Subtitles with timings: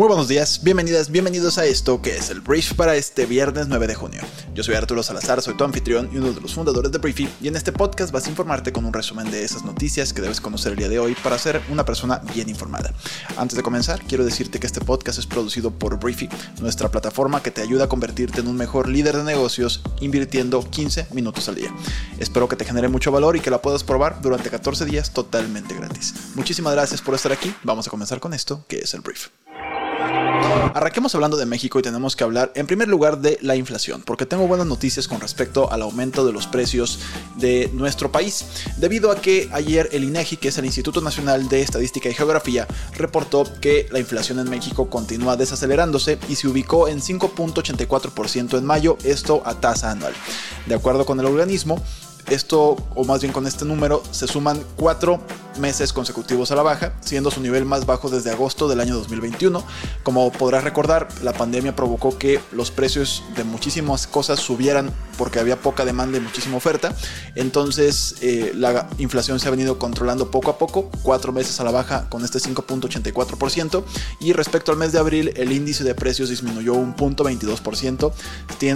[0.00, 3.86] Muy buenos días, bienvenidas, bienvenidos a esto que es el Brief para este viernes 9
[3.86, 4.22] de junio.
[4.54, 7.48] Yo soy Arturo Salazar, soy tu anfitrión y uno de los fundadores de Briefy y
[7.48, 10.72] en este podcast vas a informarte con un resumen de esas noticias que debes conocer
[10.72, 12.94] el día de hoy para ser una persona bien informada.
[13.36, 16.30] Antes de comenzar, quiero decirte que este podcast es producido por Briefy,
[16.62, 21.08] nuestra plataforma que te ayuda a convertirte en un mejor líder de negocios invirtiendo 15
[21.12, 21.74] minutos al día.
[22.18, 25.74] Espero que te genere mucho valor y que la puedas probar durante 14 días totalmente
[25.74, 26.14] gratis.
[26.36, 29.28] Muchísimas gracias por estar aquí, vamos a comenzar con esto que es el Brief.
[30.74, 34.26] Arranquemos hablando de México y tenemos que hablar en primer lugar de la inflación, porque
[34.26, 37.00] tengo buenas noticias con respecto al aumento de los precios
[37.36, 41.62] de nuestro país, debido a que ayer el INEGI, que es el Instituto Nacional de
[41.62, 47.00] Estadística y Geografía, reportó que la inflación en México continúa desacelerándose y se ubicó en
[47.00, 50.14] 5.84% en mayo, esto a tasa anual.
[50.66, 51.82] De acuerdo con el organismo,
[52.28, 55.20] esto, o más bien con este número, se suman cuatro
[55.58, 59.64] meses consecutivos a la baja, siendo su nivel más bajo desde agosto del año 2021.
[60.02, 65.60] Como podrás recordar, la pandemia provocó que los precios de muchísimas cosas subieran porque había
[65.60, 66.94] poca demanda y muchísima oferta.
[67.34, 71.70] Entonces eh, la inflación se ha venido controlando poco a poco, cuatro meses a la
[71.70, 73.84] baja con este 5.84%.
[74.20, 78.12] Y respecto al mes de abril, el índice de precios disminuyó un punto 22%,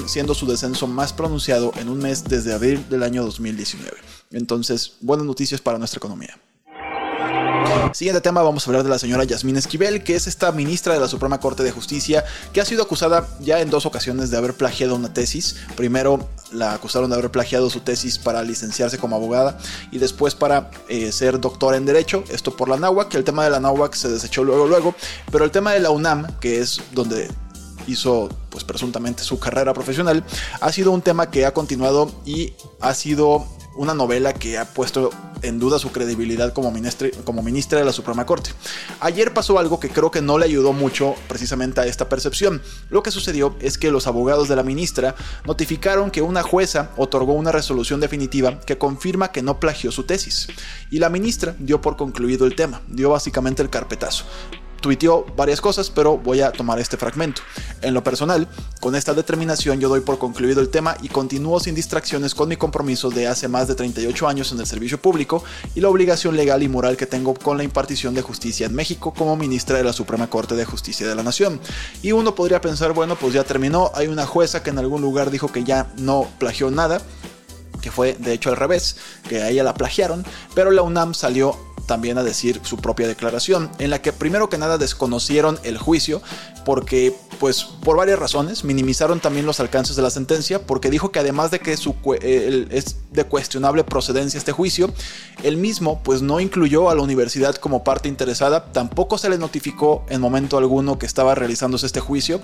[0.07, 3.97] siendo su descenso más pronunciado en un mes desde abril del año 2019.
[4.33, 6.37] Entonces, buenas noticias para nuestra economía.
[7.93, 11.01] Siguiente tema, vamos a hablar de la señora Yasmín Esquivel, que es esta ministra de
[11.01, 14.55] la Suprema Corte de Justicia, que ha sido acusada ya en dos ocasiones de haber
[14.55, 15.57] plagiado una tesis.
[15.77, 19.59] Primero la acusaron de haber plagiado su tesis para licenciarse como abogada
[19.91, 23.51] y después para eh, ser doctora en Derecho, esto por la NAWAC, el tema de
[23.51, 24.95] la NAWAC se desechó luego luego,
[25.31, 27.29] pero el tema de la UNAM, que es donde
[27.87, 30.25] hizo pues presuntamente su carrera profesional,
[30.61, 33.47] ha sido un tema que ha continuado y ha sido
[33.77, 35.11] una novela que ha puesto
[35.43, 38.51] en duda su credibilidad como ministra, como ministra de la Suprema Corte.
[39.01, 42.63] Ayer pasó algo que creo que no le ayudó mucho precisamente a esta percepción.
[42.91, 45.15] Lo que sucedió es que los abogados de la ministra
[45.45, 50.49] notificaron que una jueza otorgó una resolución definitiva que confirma que no plagió su tesis.
[50.91, 54.25] Y la ministra dio por concluido el tema, dio básicamente el carpetazo
[54.85, 57.41] tuiteó varias cosas, pero voy a tomar este fragmento.
[57.81, 58.47] En lo personal,
[58.81, 62.59] con esta determinación yo doy por concluido el tema y continúo sin distracciones con mi
[62.59, 65.43] compromiso de hace más de 38 años en el servicio público
[65.75, 69.15] y la obligación legal y moral que tengo con la impartición de justicia en México
[69.17, 71.61] como ministra de la Suprema Corte de Justicia de la Nación.
[72.03, 75.31] Y uno podría pensar, bueno, pues ya terminó, hay una jueza que en algún lugar
[75.31, 77.01] dijo que ya no plagió nada,
[77.81, 78.97] que fue de hecho al revés,
[79.31, 81.57] que a ella la plagiaron, pero la UNAM salió
[81.87, 86.23] también a decir su propia declaración, en la que primero que nada desconocieron el juicio,
[86.65, 91.19] porque pues por varias razones minimizaron también los alcances de la sentencia, porque dijo que
[91.19, 94.93] además de que su, es de cuestionable procedencia este juicio,
[95.43, 100.05] el mismo pues no incluyó a la universidad como parte interesada, tampoco se le notificó
[100.09, 102.41] en momento alguno que estaba realizándose este juicio,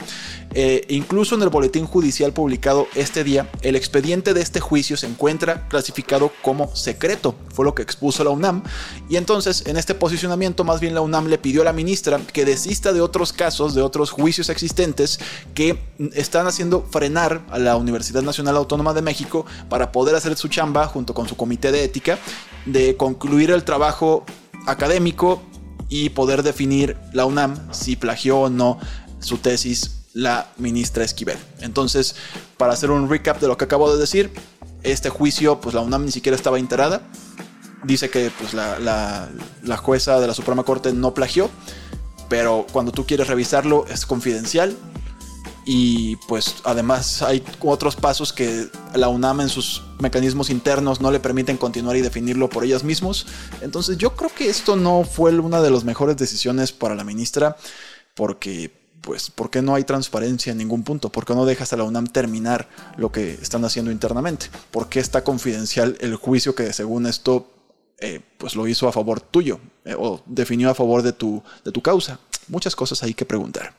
[0.55, 5.07] eh, incluso en el boletín judicial publicado este día, el expediente de este juicio se
[5.07, 8.63] encuentra clasificado como secreto, fue lo que expuso la UNAM,
[9.09, 12.45] y entonces en este posicionamiento más bien la UNAM le pidió a la ministra que
[12.45, 15.19] desista de otros casos, de otros juicios existentes
[15.55, 15.79] que
[16.15, 20.49] están haciendo frenar a la Universidad Nacional Autónoma de México para poder hacer su
[20.89, 22.19] junto con su comité de ética
[22.67, 24.25] de concluir el trabajo
[24.67, 25.43] académico
[25.89, 28.79] y poder definir la UNAM si plagió o no
[29.21, 31.39] su tesis la ministra Esquivel.
[31.61, 32.15] Entonces,
[32.57, 34.31] para hacer un recap de lo que acabo de decir,
[34.83, 37.03] este juicio, pues la UNAM ni siquiera estaba enterada.
[37.85, 41.51] Dice que pues, la jueza de la Suprema Corte no plagió
[42.31, 44.75] pero cuando tú quieres revisarlo es confidencial
[45.73, 51.21] y pues además hay otros pasos que la UNAM en sus mecanismos internos no le
[51.21, 53.29] permiten continuar y definirlo por ellas mismos.
[53.61, 57.57] Entonces yo creo que esto no fue una de las mejores decisiones para la ministra
[58.17, 62.09] porque pues porque no hay transparencia en ningún punto, porque no dejas a la UNAM
[62.09, 67.49] terminar lo que están haciendo internamente, porque está confidencial el juicio que según esto
[68.01, 71.71] eh, pues lo hizo a favor tuyo eh, o definió a favor de tu, de
[71.71, 72.19] tu causa.
[72.49, 73.73] Muchas cosas hay que preguntar.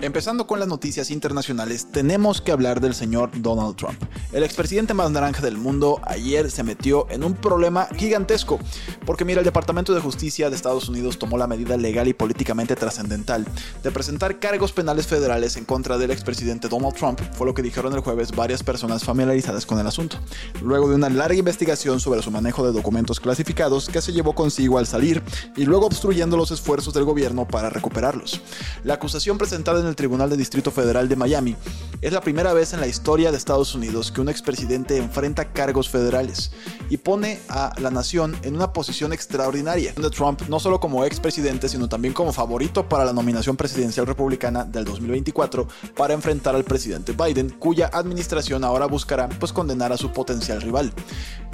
[0.00, 4.02] Empezando con las noticias internacionales, tenemos que hablar del señor Donald Trump.
[4.32, 8.58] El expresidente más naranja del mundo ayer se metió en un problema gigantesco,
[9.06, 12.74] porque mira, el Departamento de Justicia de Estados Unidos tomó la medida legal y políticamente
[12.74, 13.46] trascendental
[13.82, 17.92] de presentar cargos penales federales en contra del expresidente Donald Trump, fue lo que dijeron
[17.92, 20.18] el jueves varias personas familiarizadas con el asunto,
[20.62, 24.78] luego de una larga investigación sobre su manejo de documentos clasificados que se llevó consigo
[24.78, 25.22] al salir
[25.56, 28.40] y luego obstruyendo los esfuerzos del gobierno para recuperarlos.
[28.82, 31.56] La acusación presentada en el Tribunal de Distrito Federal de Miami.
[32.00, 35.88] Es la primera vez en la historia de Estados Unidos que un expresidente enfrenta cargos
[35.88, 36.52] federales
[36.90, 39.94] y pone a la nación en una posición extraordinaria.
[39.94, 44.64] De Trump no solo como expresidente, sino también como favorito para la nominación presidencial republicana
[44.64, 45.66] del 2024
[45.96, 50.92] para enfrentar al presidente Biden, cuya administración ahora buscará pues condenar a su potencial rival.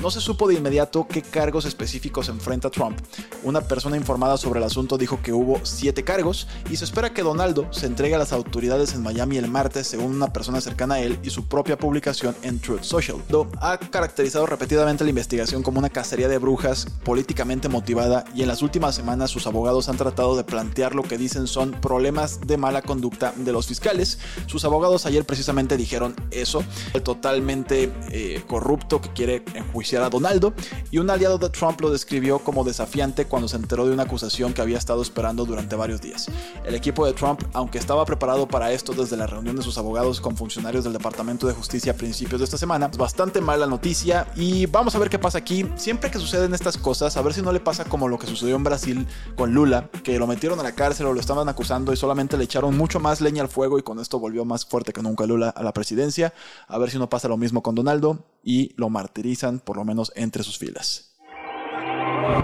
[0.02, 2.99] No se supo de inmediato qué cargos específicos enfrenta Trump.
[3.43, 7.23] Una persona informada sobre el asunto dijo que hubo siete cargos y se espera que
[7.23, 11.00] Donaldo se entregue a las autoridades en Miami el martes, según una persona cercana a
[11.00, 13.16] él y su propia publicación en Truth Social.
[13.60, 18.62] Ha caracterizado repetidamente la investigación como una cacería de brujas políticamente motivada y en las
[18.62, 22.82] últimas semanas sus abogados han tratado de plantear lo que dicen son problemas de mala
[22.82, 24.19] conducta de los fiscales.
[24.46, 26.64] Sus abogados ayer precisamente dijeron eso,
[26.94, 30.52] el totalmente eh, corrupto que quiere enjuiciar a Donaldo
[30.90, 34.52] y un aliado de Trump lo describió como desafiante cuando se enteró de una acusación
[34.52, 36.28] que había estado esperando durante varios días.
[36.64, 40.23] El equipo de Trump, aunque estaba preparado para esto desde la reunión de sus abogados
[40.23, 42.88] con funcionarios del Departamento de Justicia a principios de esta semana.
[42.91, 45.67] Es bastante mala noticia y vamos a ver qué pasa aquí.
[45.76, 48.56] Siempre que suceden estas cosas, a ver si no le pasa como lo que sucedió
[48.56, 49.06] en Brasil
[49.37, 52.44] con Lula, que lo metieron a la cárcel o lo estaban acusando y solamente le
[52.44, 55.50] echaron mucho más leña al fuego y con esto volvió más fuerte que nunca Lula
[55.50, 56.32] a la presidencia.
[56.69, 60.11] A ver si no pasa lo mismo con Donaldo y lo martirizan por lo menos
[60.17, 61.18] entre sus filas.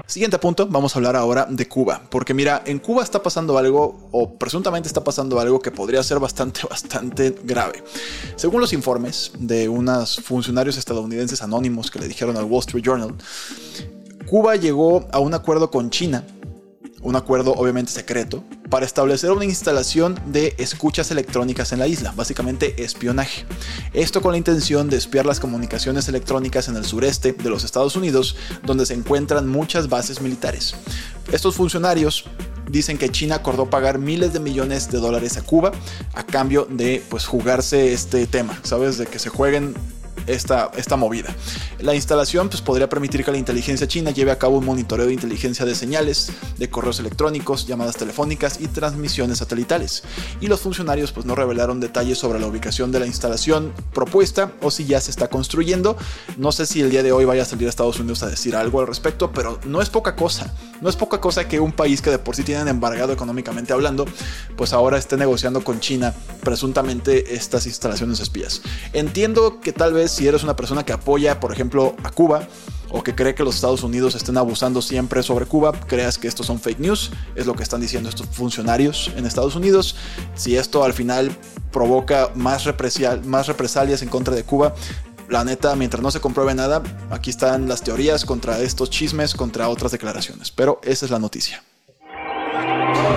[0.06, 4.08] Siguiente punto, vamos a hablar ahora de Cuba, porque mira, en Cuba está pasando algo,
[4.12, 7.82] o presuntamente está pasando algo que podría ser bastante, bastante grave.
[8.36, 13.14] Según los informes de unos funcionarios estadounidenses anónimos que le dijeron al Wall Street Journal,
[14.26, 16.25] Cuba llegó a un acuerdo con China
[17.05, 22.83] un acuerdo obviamente secreto, para establecer una instalación de escuchas electrónicas en la isla, básicamente
[22.83, 23.45] espionaje.
[23.93, 27.95] Esto con la intención de espiar las comunicaciones electrónicas en el sureste de los Estados
[27.95, 30.75] Unidos, donde se encuentran muchas bases militares.
[31.31, 32.25] Estos funcionarios
[32.71, 35.73] dicen que China acordó pagar miles de millones de dólares a Cuba
[36.15, 38.97] a cambio de pues jugarse este tema, ¿sabes?
[38.97, 39.75] De que se jueguen
[40.26, 41.35] esta, esta movida.
[41.81, 45.12] La instalación pues, podría permitir que la inteligencia china lleve a cabo un monitoreo de
[45.12, 50.05] inteligencia de señales, de correos electrónicos, llamadas telefónicas y transmisiones satelitales.
[50.41, 54.71] Y los funcionarios pues, no revelaron detalles sobre la ubicación de la instalación propuesta o
[54.71, 55.97] si ya se está construyendo.
[56.37, 58.56] No sé si el día de hoy vaya a salir a Estados Unidos a decir
[58.56, 60.55] algo al respecto, pero no es poca cosa.
[60.81, 64.06] No es poca cosa que un país que de por sí tienen embargado económicamente hablando,
[64.56, 68.62] pues ahora esté negociando con China presuntamente estas instalaciones espías.
[68.93, 72.46] Entiendo que tal vez si eres una persona que apoya, por ejemplo, a Cuba,
[72.90, 76.46] o que cree que los Estados Unidos estén abusando siempre sobre Cuba, creas que estos
[76.46, 79.96] son fake news, es lo que están diciendo estos funcionarios en Estados Unidos.
[80.37, 81.37] Si esto al final
[81.72, 82.64] provoca más,
[83.25, 84.76] más represalias en contra de Cuba,
[85.28, 89.69] la neta, mientras no se compruebe nada, aquí están las teorías contra estos chismes, contra
[89.69, 90.52] otras declaraciones.
[90.52, 91.64] Pero esa es la noticia.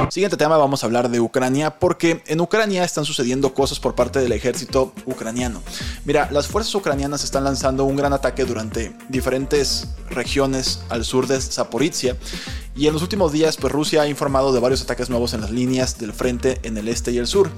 [0.10, 4.20] Siguiente tema, vamos a hablar de Ucrania, porque en Ucrania están sucediendo cosas por parte
[4.20, 5.62] del ejército ucraniano.
[6.06, 11.40] Mira, las fuerzas ucranianas están lanzando un gran ataque durante diferentes regiones al sur de
[11.42, 12.16] Zaporizhia.
[12.76, 15.52] Y en los últimos días, pues Rusia ha informado de varios ataques nuevos en las
[15.52, 17.50] líneas del frente en el este y el sur.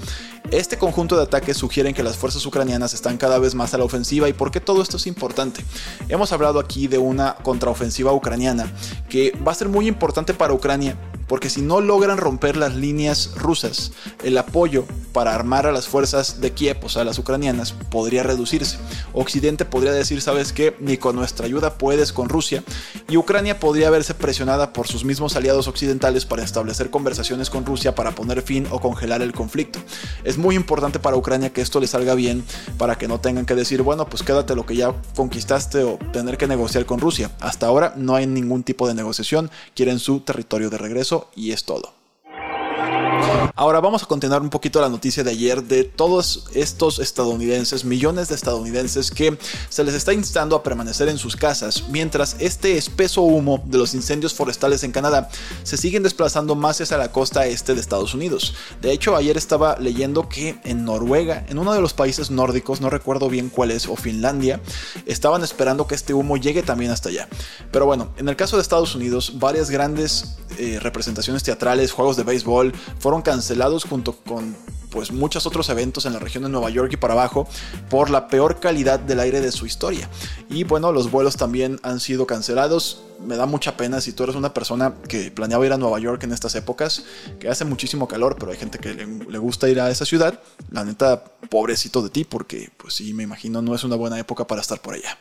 [0.49, 3.83] Este conjunto de ataques sugieren que las fuerzas ucranianas están cada vez más a la
[3.83, 5.63] ofensiva y por qué todo esto es importante.
[6.07, 8.71] Hemos hablado aquí de una contraofensiva ucraniana
[9.09, 10.97] que va a ser muy importante para Ucrania
[11.29, 13.93] porque si no logran romper las líneas rusas,
[14.23, 18.77] el apoyo para armar a las fuerzas de Kiev, o sea, las ucranianas, podría reducirse.
[19.13, 22.63] Occidente podría decir, sabes qué, ni con nuestra ayuda puedes con Rusia,
[23.07, 27.93] y Ucrania podría verse presionada por sus mismos aliados occidentales para establecer conversaciones con Rusia
[27.93, 29.79] para poner fin o congelar el conflicto.
[30.23, 32.43] Es muy importante para Ucrania que esto le salga bien
[32.77, 36.37] para que no tengan que decir, bueno, pues quédate lo que ya conquistaste o tener
[36.37, 37.31] que negociar con Rusia.
[37.39, 41.63] Hasta ahora no hay ningún tipo de negociación, quieren su territorio de regreso y es
[41.63, 41.98] todo.
[43.55, 48.29] Ahora vamos a continuar un poquito la noticia de ayer de todos estos estadounidenses, millones
[48.29, 49.37] de estadounidenses que
[49.69, 53.93] se les está instando a permanecer en sus casas mientras este espeso humo de los
[53.93, 55.29] incendios forestales en Canadá
[55.63, 58.53] se siguen desplazando más hacia la costa este de Estados Unidos.
[58.81, 62.89] De hecho, ayer estaba leyendo que en Noruega, en uno de los países nórdicos, no
[62.89, 64.61] recuerdo bien cuál es, o Finlandia,
[65.05, 67.27] estaban esperando que este humo llegue también hasta allá.
[67.71, 72.23] Pero bueno, en el caso de Estados Unidos, varias grandes eh, representaciones teatrales, juegos de
[72.23, 74.55] béisbol, fueron cancelados junto con
[74.89, 77.47] pues muchos otros eventos en la región de Nueva York y para abajo
[77.89, 80.09] por la peor calidad del aire de su historia.
[80.49, 83.03] Y bueno, los vuelos también han sido cancelados.
[83.25, 86.23] Me da mucha pena si tú eres una persona que planeaba ir a Nueva York
[86.23, 87.03] en estas épocas,
[87.39, 90.41] que hace muchísimo calor, pero hay gente que le, le gusta ir a esa ciudad.
[90.71, 94.47] La neta, pobrecito de ti, porque pues sí, me imagino no es una buena época
[94.47, 95.17] para estar por allá.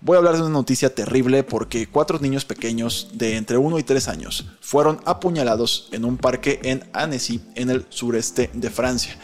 [0.00, 3.82] Voy a hablar de una noticia terrible porque cuatro niños pequeños de entre 1 y
[3.82, 9.16] 3 años fueron apuñalados en un parque en Annecy, en el sureste de Francia.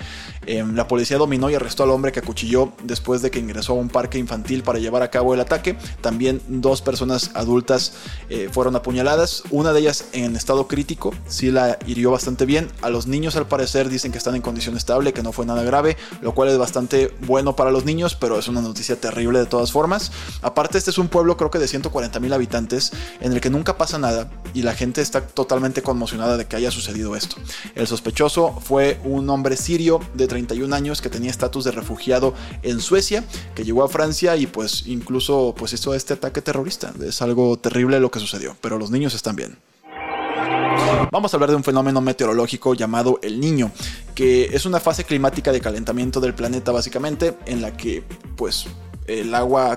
[0.47, 3.77] Em, la policía dominó y arrestó al hombre que acuchilló después de que ingresó a
[3.77, 5.77] un parque infantil para llevar a cabo el ataque.
[6.01, 7.93] También dos personas adultas
[8.29, 12.69] eh, fueron apuñaladas, una de ellas en estado crítico, sí la hirió bastante bien.
[12.83, 15.63] A los niños al parecer dicen que están en condición estable, que no fue nada
[15.63, 19.47] grave, lo cual es bastante bueno para los niños, pero es una noticia terrible de
[19.47, 20.13] todas formas.
[20.43, 23.77] Aparte este es un pueblo creo que de 140 mil habitantes en el que nunca
[23.79, 27.37] pasa nada y la gente está totalmente conmocionada de que haya sucedido esto.
[27.75, 32.81] El sospechoso fue un hombre sirio de 31 años que tenía estatus de refugiado en
[32.81, 33.23] Suecia,
[33.55, 36.93] que llegó a Francia y pues incluso pues hizo este ataque terrorista.
[37.07, 39.57] Es algo terrible lo que sucedió, pero los niños están bien.
[41.13, 43.71] Vamos a hablar de un fenómeno meteorológico llamado el niño,
[44.17, 48.03] que es una fase climática de calentamiento del planeta básicamente, en la que
[48.35, 48.67] pues
[49.07, 49.77] el agua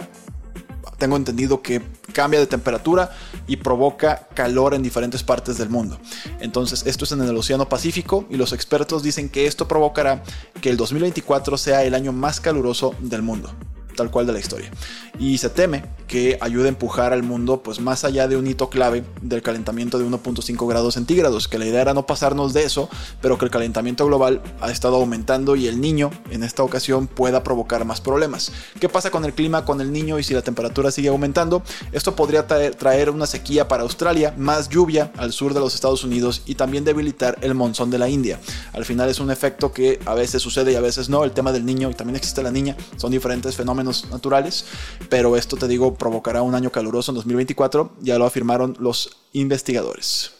[0.97, 1.81] tengo entendido que
[2.13, 3.11] cambia de temperatura
[3.47, 5.99] y provoca calor en diferentes partes del mundo.
[6.39, 10.23] Entonces, esto es en el Océano Pacífico y los expertos dicen que esto provocará
[10.61, 13.51] que el 2024 sea el año más caluroso del mundo
[13.97, 14.71] tal cual de la historia.
[15.19, 18.69] Y se teme que ayude a empujar al mundo pues más allá de un hito
[18.69, 22.89] clave del calentamiento de 1.5 grados centígrados, que la idea era no pasarnos de eso,
[23.19, 27.43] pero que el calentamiento global ha estado aumentando y el niño en esta ocasión pueda
[27.43, 28.53] provocar más problemas.
[28.79, 31.63] ¿Qué pasa con el clima con el niño y si la temperatura sigue aumentando?
[31.91, 36.43] Esto podría traer, una sequía para Australia, más lluvia al sur de los Estados Unidos
[36.45, 38.39] y también debilitar el monzón de la India.
[38.73, 41.23] Al final es un efecto que a veces sucede y a veces no.
[41.23, 44.65] El tema del niño y también existe la niña, son diferentes fenómenos naturales,
[45.09, 50.31] pero esto te digo provocará un año caluroso en 2024, ya lo afirmaron los investigadores.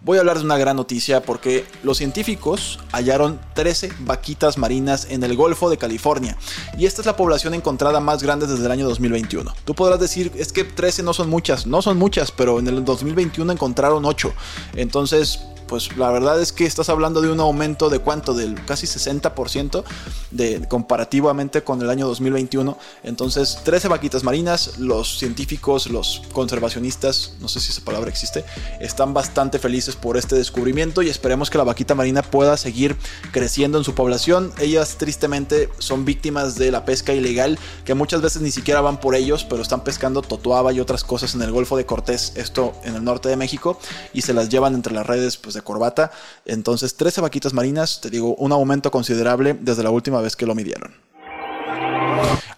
[0.00, 5.22] Voy a hablar de una gran noticia porque los científicos hallaron 13 vaquitas marinas en
[5.22, 6.36] el Golfo de California
[6.78, 9.52] y esta es la población encontrada más grande desde el año 2021.
[9.64, 12.84] Tú podrás decir, es que 13 no son muchas, no son muchas, pero en el
[12.84, 14.32] 2021 encontraron 8.
[14.76, 18.86] Entonces, pues la verdad es que estás hablando de un aumento de cuánto, del casi
[18.86, 19.84] 60%
[20.30, 22.76] de, comparativamente con el año 2021.
[23.04, 28.44] Entonces, 13 vaquitas marinas, los científicos, los conservacionistas, no sé si esa palabra existe,
[28.80, 32.96] están bastante felices por este descubrimiento y esperemos que la vaquita marina pueda seguir
[33.30, 34.52] creciendo en su población.
[34.58, 39.14] Ellas tristemente son víctimas de la pesca ilegal, que muchas veces ni siquiera van por
[39.14, 42.94] ellos, pero están pescando totuaba y otras cosas en el Golfo de Cortés, esto en
[42.94, 43.78] el norte de México,
[44.14, 46.10] y se las llevan entre las redes pues, de corbata.
[46.44, 50.54] Entonces, 13 vaquitas marinas, te digo, un aumento considerable desde la última vez que lo
[50.54, 50.94] midieron.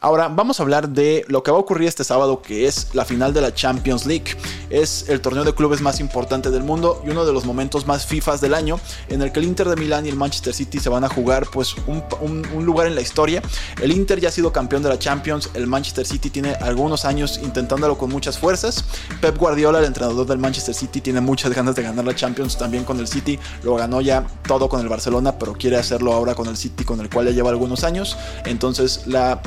[0.01, 3.05] Ahora vamos a hablar de lo que va a ocurrir este sábado, que es la
[3.05, 4.37] final de la Champions League.
[4.71, 8.07] Es el torneo de clubes más importante del mundo y uno de los momentos más
[8.07, 10.89] FIFAs del año, en el que el Inter de Milán y el Manchester City se
[10.89, 13.43] van a jugar pues un, lugar en la historia.
[13.83, 17.41] El Inter ya ha sido campeón de la Champions, el Manchester City tiene algunos años
[17.43, 18.85] intentándolo con muchas fuerzas.
[19.21, 22.85] Pep Guardiola, el entrenador del Manchester City, tiene muchas ganas de ganar la Champions también
[22.85, 23.39] con el City.
[23.65, 27.01] Lo ganó ya todo con el Barcelona, pero quiere hacerlo ahora con el City, con
[27.01, 28.17] el cual ya lleva algunos años.
[28.45, 29.03] Entonces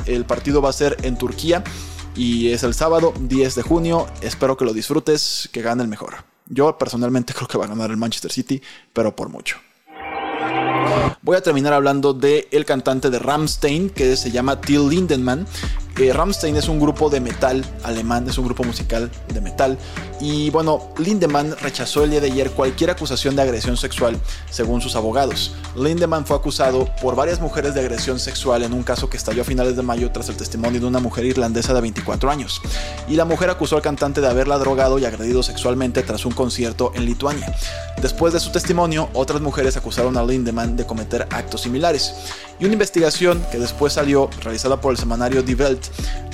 [0.06, 1.64] el partido va a ser en Turquía
[2.16, 4.06] y es el sábado 10 de junio.
[4.20, 6.24] Espero que lo disfrutes, que gane el mejor.
[6.46, 9.56] Yo personalmente creo que va a ganar el Manchester City, pero por mucho.
[11.22, 15.46] Voy a terminar hablando del el cantante de Ramstein que se llama Till Lindemann
[15.98, 19.78] eh, Rammstein es un grupo de metal alemán, es un grupo musical de metal.
[20.20, 24.18] Y bueno, Lindemann rechazó el día de ayer cualquier acusación de agresión sexual,
[24.50, 25.54] según sus abogados.
[25.76, 29.44] Lindemann fue acusado por varias mujeres de agresión sexual en un caso que estalló a
[29.44, 32.60] finales de mayo tras el testimonio de una mujer irlandesa de 24 años.
[33.06, 36.90] Y la mujer acusó al cantante de haberla drogado y agredido sexualmente tras un concierto
[36.96, 37.54] en Lituania.
[38.04, 42.14] Después de su testimonio, otras mujeres acusaron a Lindemann de cometer actos similares.
[42.60, 45.86] Y una investigación que después salió, realizada por el semanario Die Welt,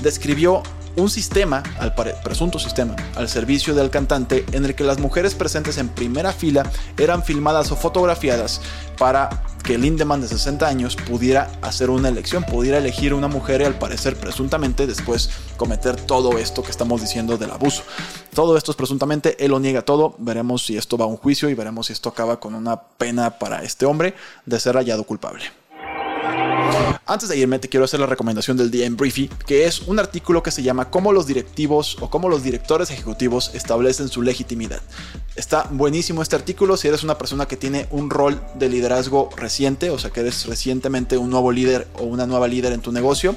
[0.03, 0.65] describió
[0.97, 5.79] un sistema, al presunto sistema, al servicio del cantante en el que las mujeres presentes
[5.79, 8.61] en primera fila eran filmadas o fotografiadas
[8.99, 13.65] para que Lindemann de 60 años pudiera hacer una elección, pudiera elegir una mujer y
[13.65, 17.83] al parecer presuntamente después cometer todo esto que estamos diciendo del abuso.
[18.35, 21.49] Todo esto es presuntamente, él lo niega todo, veremos si esto va a un juicio
[21.49, 24.15] y veremos si esto acaba con una pena para este hombre
[24.47, 25.60] de ser hallado culpable.
[27.11, 29.99] Antes de irme, te quiero hacer la recomendación del día en Briefy, que es un
[29.99, 34.81] artículo que se llama Cómo los directivos o cómo los directores ejecutivos establecen su legitimidad.
[35.35, 39.91] Está buenísimo este artículo si eres una persona que tiene un rol de liderazgo reciente,
[39.91, 43.35] o sea que eres recientemente un nuevo líder o una nueva líder en tu negocio.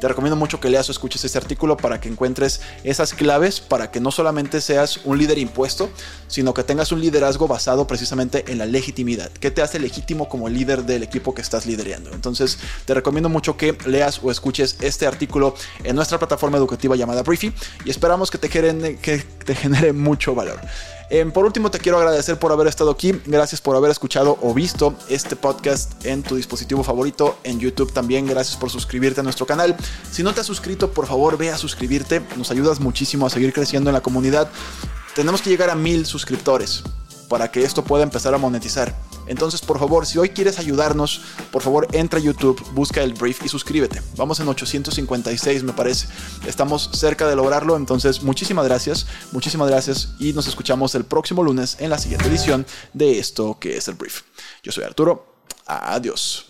[0.00, 3.90] Te recomiendo mucho que leas o escuches este artículo para que encuentres esas claves para
[3.90, 5.88] que no solamente seas un líder impuesto,
[6.28, 9.30] sino que tengas un liderazgo basado precisamente en la legitimidad.
[9.30, 12.10] ¿Qué te hace legítimo como líder del equipo que estás liderando?
[12.12, 17.22] Entonces, te recomiendo mucho que leas o escuches este artículo en nuestra plataforma educativa llamada
[17.22, 17.52] Briefy
[17.84, 20.60] y esperamos que te genere, mucho valor.
[21.10, 23.12] Eh, por último, te quiero agradecer por haber estado aquí.
[23.26, 28.26] Gracias por haber escuchado o visto este podcast en tu dispositivo favorito, en YouTube también.
[28.26, 29.76] Gracias por suscribirte a nuestro canal.
[30.10, 32.22] Si no te has suscrito, por favor, ve a suscribirte.
[32.36, 34.48] Nos ayudas muchísimo a seguir creciendo en la comunidad.
[35.14, 36.82] Tenemos que llegar a mil suscriptores
[37.28, 38.94] para que esto pueda empezar a monetizar.
[39.26, 43.44] Entonces, por favor, si hoy quieres ayudarnos, por favor, entra a YouTube, busca el brief
[43.44, 44.02] y suscríbete.
[44.16, 46.08] Vamos en 856, me parece.
[46.46, 51.76] Estamos cerca de lograrlo, entonces muchísimas gracias, muchísimas gracias y nos escuchamos el próximo lunes
[51.80, 54.22] en la siguiente edición de esto que es el brief.
[54.62, 55.34] Yo soy Arturo.
[55.66, 56.46] Adiós.